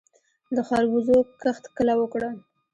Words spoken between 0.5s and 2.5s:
د خربوزو کښت کله وکړم؟